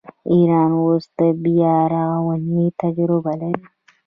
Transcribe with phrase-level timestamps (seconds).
[0.33, 3.63] ایران اوس د بیارغونې تجربه لري.